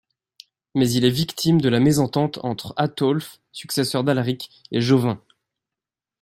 [0.73, 5.21] Mais il est victime de la mésentente entre Athaulf, successeur d'Alaric, et Jovin.